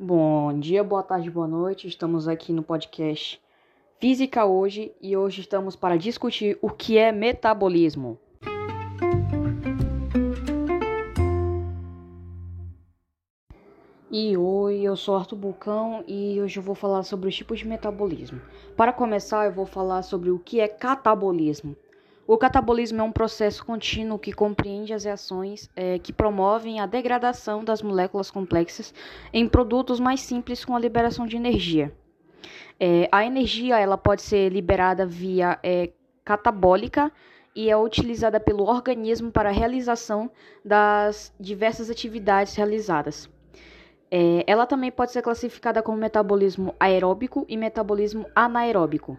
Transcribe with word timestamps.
Bom 0.00 0.56
dia, 0.60 0.84
boa 0.84 1.02
tarde, 1.02 1.28
boa 1.28 1.48
noite. 1.48 1.88
Estamos 1.88 2.28
aqui 2.28 2.52
no 2.52 2.62
podcast 2.62 3.42
Física 3.98 4.44
hoje 4.44 4.92
e 5.02 5.16
hoje 5.16 5.40
estamos 5.40 5.74
para 5.74 5.96
discutir 5.96 6.56
o 6.62 6.70
que 6.70 6.96
é 6.96 7.10
metabolismo. 7.10 8.16
E 14.08 14.36
oi, 14.36 14.82
eu 14.82 14.94
sou 14.94 15.16
Arthur 15.16 15.34
Bulcão 15.34 16.04
e 16.06 16.40
hoje 16.40 16.60
eu 16.60 16.62
vou 16.62 16.76
falar 16.76 17.02
sobre 17.02 17.28
os 17.28 17.34
tipos 17.34 17.58
de 17.58 17.66
metabolismo. 17.66 18.40
Para 18.76 18.92
começar, 18.92 19.46
eu 19.46 19.52
vou 19.52 19.66
falar 19.66 20.02
sobre 20.02 20.30
o 20.30 20.38
que 20.38 20.60
é 20.60 20.68
catabolismo. 20.68 21.74
O 22.30 22.36
catabolismo 22.36 23.00
é 23.00 23.02
um 23.02 23.10
processo 23.10 23.64
contínuo 23.64 24.18
que 24.18 24.34
compreende 24.34 24.92
as 24.92 25.04
reações 25.04 25.70
é, 25.74 25.98
que 25.98 26.12
promovem 26.12 26.78
a 26.78 26.84
degradação 26.84 27.64
das 27.64 27.80
moléculas 27.80 28.30
complexas 28.30 28.92
em 29.32 29.48
produtos 29.48 29.98
mais 29.98 30.20
simples 30.20 30.62
com 30.62 30.76
a 30.76 30.78
liberação 30.78 31.26
de 31.26 31.38
energia. 31.38 31.90
É, 32.78 33.08
a 33.10 33.24
energia 33.24 33.78
ela 33.78 33.96
pode 33.96 34.20
ser 34.20 34.52
liberada 34.52 35.06
via 35.06 35.58
é, 35.62 35.90
catabólica 36.22 37.10
e 37.56 37.70
é 37.70 37.76
utilizada 37.78 38.38
pelo 38.38 38.64
organismo 38.64 39.32
para 39.32 39.48
a 39.48 39.52
realização 39.52 40.30
das 40.62 41.32
diversas 41.40 41.88
atividades 41.88 42.54
realizadas. 42.54 43.26
É, 44.10 44.44
ela 44.46 44.66
também 44.66 44.92
pode 44.92 45.12
ser 45.12 45.22
classificada 45.22 45.82
como 45.82 45.96
metabolismo 45.96 46.74
aeróbico 46.78 47.46
e 47.48 47.56
metabolismo 47.56 48.26
anaeróbico. 48.36 49.16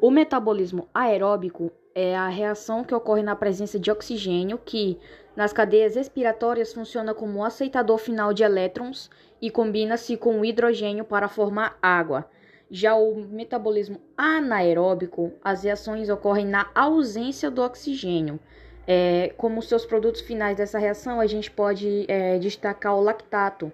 O 0.00 0.12
metabolismo 0.12 0.88
aeróbico 0.94 1.72
é 1.92 2.16
a 2.16 2.28
reação 2.28 2.84
que 2.84 2.94
ocorre 2.94 3.20
na 3.20 3.34
presença 3.34 3.80
de 3.80 3.90
oxigênio, 3.90 4.56
que 4.56 4.96
nas 5.34 5.52
cadeias 5.52 5.96
respiratórias 5.96 6.72
funciona 6.72 7.12
como 7.12 7.40
um 7.40 7.44
aceitador 7.44 7.98
final 7.98 8.32
de 8.32 8.44
elétrons 8.44 9.10
e 9.42 9.50
combina-se 9.50 10.16
com 10.16 10.38
o 10.38 10.44
hidrogênio 10.44 11.04
para 11.04 11.28
formar 11.28 11.76
água. 11.82 12.30
Já 12.70 12.94
o 12.94 13.16
metabolismo 13.16 14.00
anaeróbico, 14.16 15.32
as 15.42 15.64
reações 15.64 16.08
ocorrem 16.08 16.46
na 16.46 16.70
ausência 16.76 17.50
do 17.50 17.60
oxigênio. 17.60 18.38
É, 18.86 19.34
como 19.36 19.60
seus 19.60 19.84
produtos 19.84 20.20
finais 20.20 20.56
dessa 20.56 20.78
reação, 20.78 21.18
a 21.18 21.26
gente 21.26 21.50
pode 21.50 22.04
é, 22.06 22.38
destacar 22.38 22.94
o 22.94 23.02
lactato 23.02 23.72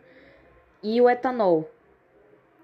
e 0.82 0.98
o 1.02 1.10
etanol, 1.10 1.70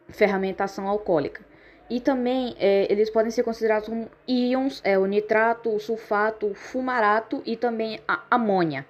fermentação 0.08 0.88
alcoólica. 0.88 1.49
E 1.90 1.98
também 1.98 2.54
é, 2.56 2.90
eles 2.90 3.10
podem 3.10 3.32
ser 3.32 3.42
considerados 3.42 3.88
como 3.88 4.08
íons, 4.26 4.80
é, 4.84 4.96
o 4.96 5.06
nitrato, 5.06 5.74
o 5.74 5.80
sulfato, 5.80 6.46
o 6.46 6.54
fumarato 6.54 7.42
e 7.44 7.56
também 7.56 7.98
a 8.06 8.22
amônia. 8.30 8.86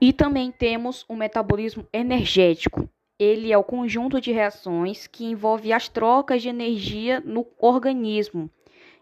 E 0.00 0.12
também 0.12 0.52
temos 0.52 1.04
o 1.08 1.16
metabolismo 1.16 1.84
energético. 1.92 2.88
Ele 3.18 3.52
é 3.52 3.58
o 3.58 3.64
conjunto 3.64 4.20
de 4.20 4.30
reações 4.30 5.08
que 5.08 5.24
envolve 5.24 5.72
as 5.72 5.88
trocas 5.88 6.40
de 6.40 6.48
energia 6.48 7.20
no 7.20 7.44
organismo. 7.58 8.48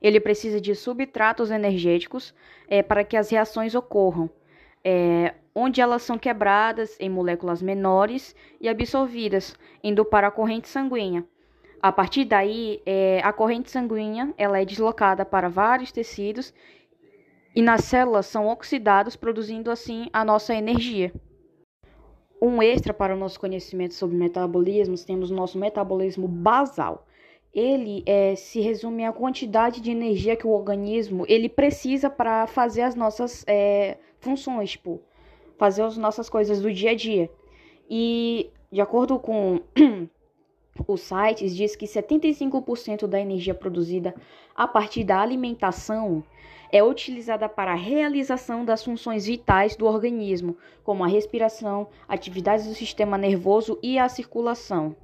Ele 0.00 0.18
precisa 0.18 0.58
de 0.58 0.74
substratos 0.74 1.50
energéticos 1.50 2.34
é, 2.68 2.82
para 2.82 3.04
que 3.04 3.18
as 3.18 3.30
reações 3.30 3.74
ocorram, 3.74 4.30
é, 4.82 5.34
onde 5.54 5.80
elas 5.80 6.02
são 6.02 6.16
quebradas 6.16 6.96
em 6.98 7.10
moléculas 7.10 7.60
menores 7.60 8.34
e 8.60 8.68
absorvidas, 8.68 9.54
indo 9.84 10.04
para 10.04 10.28
a 10.28 10.30
corrente 10.30 10.68
sanguínea. 10.68 11.24
A 11.80 11.92
partir 11.92 12.24
daí, 12.24 12.82
é, 12.84 13.20
a 13.22 13.32
corrente 13.32 13.70
sanguínea 13.70 14.34
ela 14.36 14.60
é 14.60 14.64
deslocada 14.64 15.24
para 15.24 15.48
vários 15.48 15.92
tecidos 15.92 16.52
e 17.54 17.62
nas 17.62 17.84
células 17.84 18.26
são 18.26 18.48
oxidados, 18.48 19.14
produzindo 19.14 19.70
assim 19.70 20.08
a 20.12 20.24
nossa 20.24 20.54
energia. 20.54 21.12
Um 22.40 22.62
extra 22.62 22.92
para 22.92 23.14
o 23.14 23.18
nosso 23.18 23.38
conhecimento 23.38 23.94
sobre 23.94 24.16
metabolismos, 24.16 25.04
temos 25.04 25.30
o 25.30 25.34
nosso 25.34 25.58
metabolismo 25.58 26.26
basal. 26.26 27.06
Ele 27.54 28.02
é, 28.06 28.34
se 28.36 28.60
resume 28.60 29.04
à 29.04 29.12
quantidade 29.12 29.80
de 29.80 29.90
energia 29.90 30.36
que 30.36 30.46
o 30.46 30.50
organismo 30.50 31.24
ele 31.28 31.48
precisa 31.48 32.10
para 32.10 32.46
fazer 32.46 32.82
as 32.82 32.94
nossas 32.94 33.44
é, 33.46 33.98
funções, 34.20 34.72
tipo, 34.72 35.00
fazer 35.56 35.82
as 35.82 35.96
nossas 35.96 36.28
coisas 36.28 36.60
do 36.60 36.72
dia 36.72 36.90
a 36.90 36.94
dia. 36.94 37.30
E 37.88 38.50
de 38.70 38.80
acordo 38.80 39.18
com 39.18 39.60
os 40.86 41.00
sites 41.00 41.54
diz 41.54 41.74
que 41.74 41.86
75% 41.86 43.06
da 43.06 43.20
energia 43.20 43.54
produzida 43.54 44.14
a 44.54 44.66
partir 44.66 45.04
da 45.04 45.20
alimentação 45.20 46.22
é 46.70 46.82
utilizada 46.82 47.48
para 47.48 47.72
a 47.72 47.76
realização 47.76 48.64
das 48.64 48.84
funções 48.84 49.26
vitais 49.26 49.74
do 49.76 49.86
organismo, 49.86 50.56
como 50.84 51.02
a 51.02 51.08
respiração, 51.08 51.88
atividades 52.06 52.66
do 52.66 52.74
sistema 52.74 53.16
nervoso 53.16 53.78
e 53.82 53.98
a 53.98 54.08
circulação. 54.08 54.94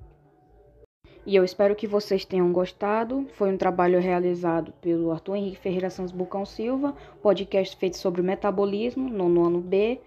E 1.26 1.34
eu 1.34 1.42
espero 1.42 1.74
que 1.74 1.86
vocês 1.86 2.24
tenham 2.24 2.52
gostado. 2.52 3.26
Foi 3.32 3.50
um 3.50 3.56
trabalho 3.56 3.98
realizado 3.98 4.72
pelo 4.82 5.10
Arthur 5.10 5.36
Henrique 5.36 5.58
Ferreira 5.58 5.88
Santos 5.88 6.12
Bucão 6.12 6.44
Silva, 6.44 6.94
podcast 7.22 7.74
feito 7.76 7.96
sobre 7.96 8.20
metabolismo 8.20 9.08
no 9.08 9.42
ano 9.42 9.60
B. 9.60 10.00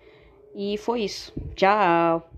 E 0.56 0.78
foi 0.78 1.02
isso. 1.02 1.34
Tchau! 1.56 2.37